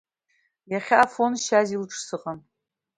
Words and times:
Иахьа 0.71 0.97
Афон, 1.05 1.33
Шьази 1.43 1.81
лҿы 1.81 1.99
сыҟан. 2.07 2.39